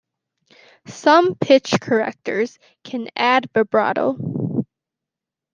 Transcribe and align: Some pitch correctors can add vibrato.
Some 0.87 1.35
pitch 1.35 1.79
correctors 1.79 2.57
can 2.83 3.07
add 3.15 3.51
vibrato. 3.53 4.65